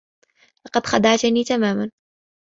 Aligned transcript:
لقد 0.65 0.85
خدعتني 0.87 1.43
تماما. 1.43 1.91